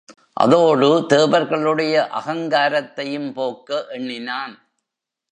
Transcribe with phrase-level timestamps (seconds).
[0.33, 4.55] அதோடு தேவர்களுடைய அகங்காரத்தையும் போக்க எண்ணினான்.